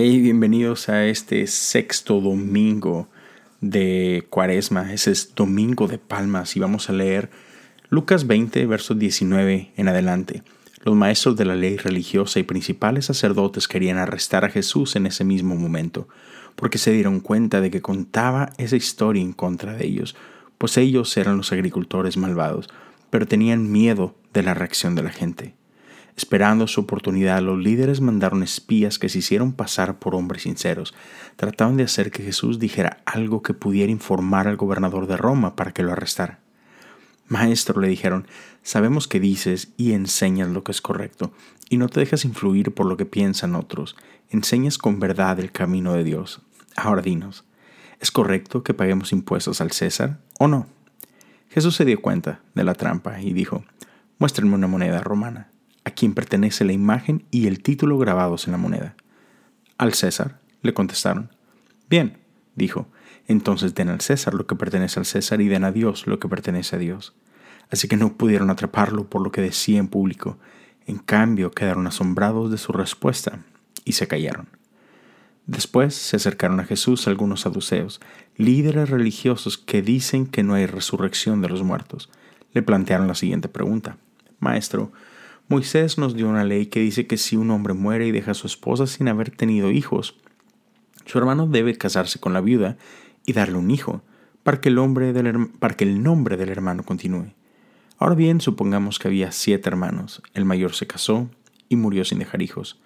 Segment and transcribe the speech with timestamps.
[0.00, 3.08] Hey, bienvenidos a este sexto domingo
[3.60, 4.92] de Cuaresma.
[4.92, 7.30] Ese es Domingo de Palmas y vamos a leer
[7.88, 10.44] Lucas 20, versos 19 en adelante.
[10.84, 15.24] Los maestros de la ley religiosa y principales sacerdotes querían arrestar a Jesús en ese
[15.24, 16.06] mismo momento,
[16.54, 20.14] porque se dieron cuenta de que contaba esa historia en contra de ellos,
[20.58, 22.68] pues ellos eran los agricultores malvados,
[23.10, 25.57] pero tenían miedo de la reacción de la gente.
[26.18, 30.92] Esperando su oportunidad, los líderes mandaron espías que se hicieron pasar por hombres sinceros.
[31.36, 35.70] Trataban de hacer que Jesús dijera algo que pudiera informar al gobernador de Roma para
[35.70, 36.40] que lo arrestara.
[37.28, 38.26] Maestro, le dijeron,
[38.64, 41.32] sabemos que dices y enseñas lo que es correcto,
[41.70, 43.94] y no te dejas influir por lo que piensan otros.
[44.28, 46.40] Enseñas con verdad el camino de Dios.
[46.74, 47.44] Ahora dinos,
[48.00, 50.66] ¿es correcto que paguemos impuestos al César o no?
[51.48, 53.62] Jesús se dio cuenta de la trampa y dijo,
[54.18, 55.52] muéstrenme una moneda romana
[55.88, 58.94] a quien pertenece la imagen y el título grabados en la moneda.
[59.78, 61.30] Al César, le contestaron.
[61.88, 62.18] Bien,
[62.54, 62.88] dijo,
[63.26, 66.28] entonces den al César lo que pertenece al César y den a Dios lo que
[66.28, 67.14] pertenece a Dios.
[67.70, 70.38] Así que no pudieron atraparlo por lo que decía en público.
[70.86, 73.40] En cambio, quedaron asombrados de su respuesta
[73.84, 74.48] y se callaron.
[75.46, 78.00] Después se acercaron a Jesús algunos saduceos,
[78.36, 82.10] líderes religiosos que dicen que no hay resurrección de los muertos.
[82.52, 83.96] Le plantearon la siguiente pregunta.
[84.38, 84.92] Maestro,
[85.50, 88.34] Moisés nos dio una ley que dice que si un hombre muere y deja a
[88.34, 90.14] su esposa sin haber tenido hijos,
[91.06, 92.76] su hermano debe casarse con la viuda
[93.24, 94.02] y darle un hijo,
[94.42, 95.12] para que el, nombre
[96.36, 97.32] del hermano continúe.
[97.98, 100.22] Ahora bien, supongamos que había siete hermanos.
[100.34, 101.30] El mayor se casó
[101.70, 102.78] y murió sin dejar hijos.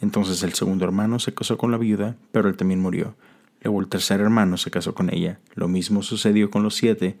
[0.00, 3.16] Entonces el segundo hermano se casó con la viuda, pero él también murió.
[3.60, 5.40] Luego el tercer hermano se casó con ella.
[5.54, 7.18] Lo mismo sucedió con los siete,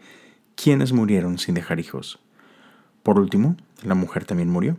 [0.54, 2.20] quienes murieron sin dejar hijos.
[3.02, 4.76] Por último, la mujer también murió.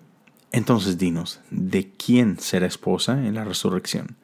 [0.51, 4.15] Entonces dinos, ¿de quién será esposa en la resurrección?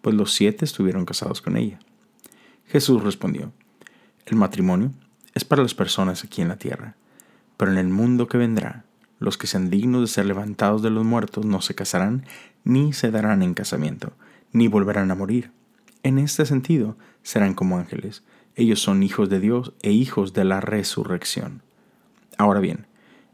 [0.00, 1.78] Pues los siete estuvieron casados con ella.
[2.66, 3.52] Jesús respondió,
[4.26, 4.92] el matrimonio
[5.34, 6.96] es para las personas aquí en la tierra,
[7.56, 8.84] pero en el mundo que vendrá,
[9.18, 12.24] los que sean dignos de ser levantados de los muertos no se casarán,
[12.64, 14.12] ni se darán en casamiento,
[14.52, 15.50] ni volverán a morir.
[16.02, 18.22] En este sentido, serán como ángeles.
[18.54, 21.62] Ellos son hijos de Dios e hijos de la resurrección.
[22.36, 22.86] Ahora bien,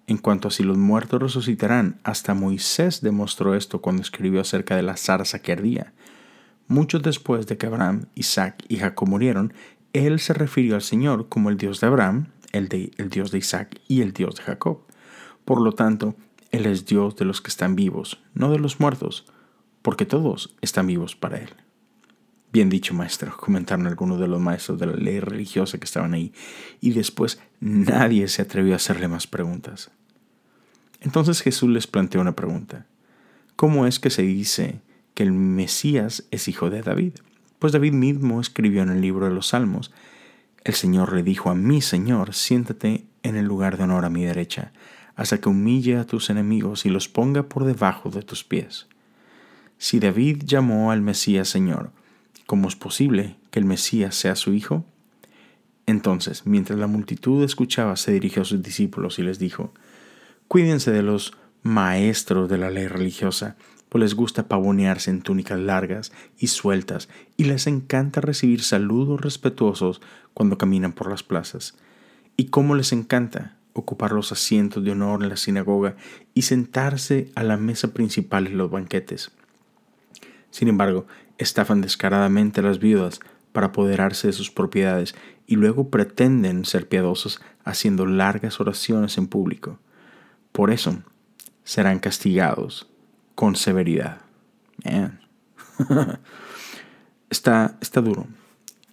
[0.06, 4.82] en cuanto a si los muertos resucitarán, hasta Moisés demostró esto cuando escribió acerca de
[4.82, 5.92] la zarza que ardía.
[6.66, 9.52] Muchos después de que Abraham, Isaac y Jacob murieron,
[9.92, 13.80] él se refirió al Señor como el Dios de Abraham, el, el Dios de Isaac
[13.88, 14.80] y el Dios de Jacob.
[15.44, 16.16] Por lo tanto,
[16.50, 19.26] Él es Dios de los que están vivos, no de los muertos,
[19.82, 21.50] porque todos están vivos para Él.
[22.54, 26.32] Bien dicho, maestro, comentaron algunos de los maestros de la ley religiosa que estaban ahí,
[26.80, 29.90] y después nadie se atrevió a hacerle más preguntas.
[31.00, 32.86] Entonces Jesús les planteó una pregunta.
[33.56, 34.80] ¿Cómo es que se dice
[35.14, 37.14] que el Mesías es hijo de David?
[37.58, 39.92] Pues David mismo escribió en el libro de los Salmos,
[40.62, 44.24] el Señor le dijo a mi Señor, siéntate en el lugar de honor a mi
[44.24, 44.72] derecha,
[45.16, 48.86] hasta que humille a tus enemigos y los ponga por debajo de tus pies.
[49.76, 51.90] Si David llamó al Mesías Señor,
[52.46, 54.84] ¿Cómo es posible que el Mesías sea su hijo?
[55.86, 59.72] Entonces, mientras la multitud escuchaba, se dirigió a sus discípulos y les dijo,
[60.48, 63.56] Cuídense de los maestros de la ley religiosa,
[63.88, 70.02] pues les gusta pavonearse en túnicas largas y sueltas, y les encanta recibir saludos respetuosos
[70.34, 71.74] cuando caminan por las plazas.
[72.36, 75.96] ¿Y cómo les encanta ocupar los asientos de honor en la sinagoga
[76.34, 79.30] y sentarse a la mesa principal en los banquetes?
[80.50, 81.06] Sin embargo,
[81.38, 83.20] estafan descaradamente a las viudas
[83.52, 85.14] para apoderarse de sus propiedades
[85.46, 89.78] y luego pretenden ser piadosos haciendo largas oraciones en público.
[90.52, 91.02] Por eso
[91.64, 92.88] serán castigados
[93.34, 94.20] con severidad.
[97.30, 98.26] está, está duro.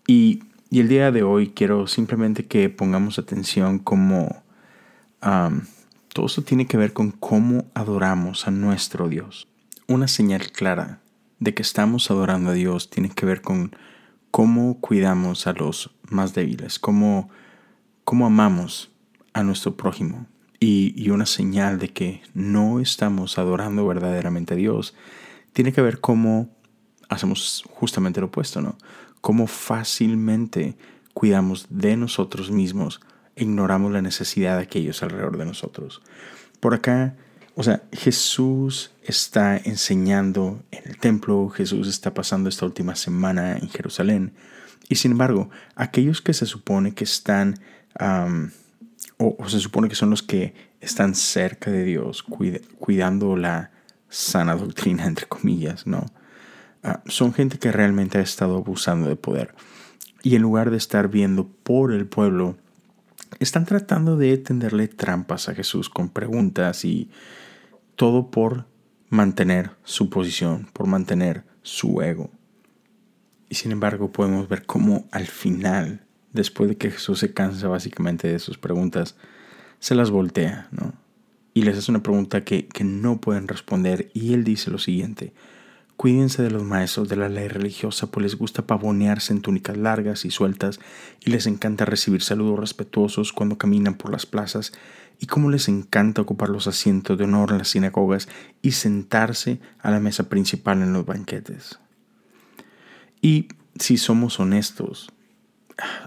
[0.08, 4.42] Y, el día de hoy quiero simplemente que pongamos atención como
[6.14, 9.50] todo esto tiene que ver con cómo adoramos a nuestro Dios.
[9.88, 11.02] Una señal clara
[11.42, 13.76] de que estamos adorando a Dios tiene que ver con
[14.30, 17.30] cómo cuidamos a los más débiles, cómo,
[18.06, 18.92] cómo amamos
[19.34, 20.28] a nuestro prójimo.
[20.60, 24.94] Y, y, una señal de que no estamos adorando verdaderamente a Dios
[25.54, 26.56] tiene que ver cómo
[27.10, 28.78] hacemos justamente lo opuesto, ¿no?
[29.22, 30.78] Cómo fácilmente
[31.16, 33.02] cuidamos de nosotros mismos,
[33.36, 36.04] ignoramos la necesidad de aquellos alrededor de nosotros.
[36.60, 37.16] Por acá
[37.56, 43.70] o sea, Jesús está enseñando en el templo, Jesús está pasando esta última semana en
[43.70, 44.34] Jerusalén.
[44.90, 47.60] Y sin embargo, aquellos que se supone que están,
[49.18, 53.72] o, se supone que son los que están cerca de Dios, cuidando la
[54.10, 56.06] sana doctrina, entre comillas, ¿no?
[56.84, 59.54] ah, son gente que realmente ha estado abusando de poder.
[60.24, 62.58] Y en lugar de estar viendo por el pueblo,
[63.40, 67.10] están tratando de tenderle trampas a Jesús con preguntas y
[67.96, 68.66] todo por
[69.10, 72.30] mantener su posición, por mantener su ego.
[73.50, 78.28] Y sin embargo podemos ver cómo al final, después de que Jesús se cansa básicamente
[78.28, 79.16] de sus preguntas,
[79.80, 80.94] se las voltea, ¿no?
[81.54, 85.34] Y les hace una pregunta que, que no pueden responder y él dice lo siguiente,
[86.02, 90.26] Cuídense de los maestros de la ley religiosa, pues les gusta pavonearse en túnicas largas
[90.26, 90.80] y sueltas
[91.24, 94.72] y les encanta recibir saludos respetuosos cuando caminan por las plazas
[95.20, 98.28] y cómo les encanta ocupar los asientos de honor en las sinagogas
[98.64, 101.78] y sentarse a la mesa principal en los banquetes.
[103.22, 105.12] Y si somos honestos,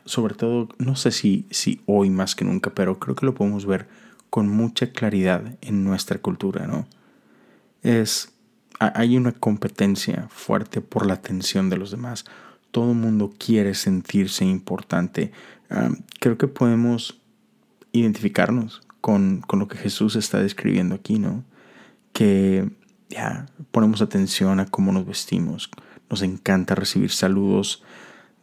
[0.06, 3.64] sobre todo, no sé si, si hoy más que nunca, pero creo que lo podemos
[3.64, 3.86] ver
[4.28, 6.88] con mucha claridad en nuestra cultura, ¿no?
[7.84, 8.33] Es
[8.78, 12.24] hay una competencia fuerte por la atención de los demás.
[12.70, 15.32] Todo el mundo quiere sentirse importante.
[16.20, 17.20] Creo que podemos
[17.92, 21.44] identificarnos con, lo que Jesús está describiendo aquí, ¿no?
[22.12, 22.68] Que
[23.08, 25.70] ya ponemos atención a cómo nos vestimos.
[26.10, 27.84] Nos encanta recibir saludos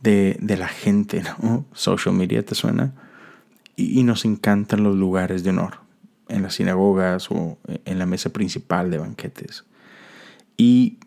[0.02, 1.66] de, la gente, ¿no?
[1.74, 2.94] Social media, ¿te suena?
[3.76, 5.80] Y, y nos encantan los lugares de honor,
[6.30, 9.66] en las sinagogas o en la mesa principal de banquetes.
[10.58, 11.00] Y,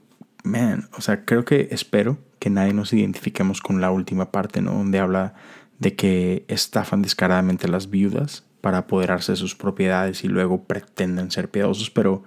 [0.42, 4.72] man, o sea, creo que espero que nadie nos identifiquemos con la última parte, ¿no?
[4.72, 5.34] Donde habla
[5.78, 11.30] de que estafan descaradamente a las viudas para apoderarse de sus propiedades y luego pretenden
[11.30, 12.22] ser piadosos, pero,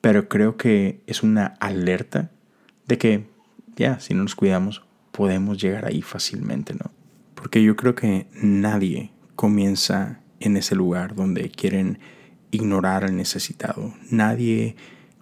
[0.00, 2.30] pero creo que es una alerta
[2.86, 3.26] de que,
[3.76, 6.90] ya, si no nos cuidamos, podemos llegar ahí fácilmente, ¿no?
[7.34, 11.98] Porque yo creo que nadie comienza en ese lugar donde quieren
[12.50, 13.94] ignorar al necesitado.
[14.10, 14.76] Nadie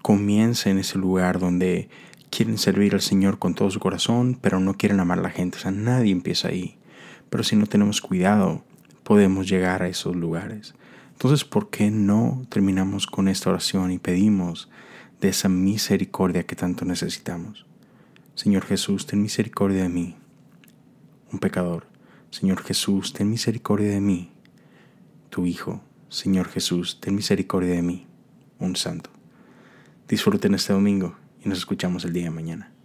[0.07, 1.89] comienza en ese lugar donde
[2.31, 5.59] quieren servir al Señor con todo su corazón, pero no quieren amar a la gente.
[5.59, 6.79] O sea, nadie empieza ahí.
[7.29, 8.63] Pero si no tenemos cuidado,
[9.03, 10.77] podemos llegar a esos lugares.
[11.11, 14.71] Entonces, ¿por qué no terminamos con esta oración y pedimos
[15.21, 17.67] de esa misericordia que tanto necesitamos?
[18.37, 20.15] Señor Jesús, ten misericordia de mí,
[21.33, 21.89] un pecador.
[22.31, 24.31] Señor Jesús, ten misericordia de mí,
[25.31, 25.81] tu Hijo.
[26.11, 28.07] Señor Jesús, ten misericordia de mí,
[28.61, 29.16] un santo.
[30.09, 32.76] Disfruten este domingo y nos escuchamos el día de mañana.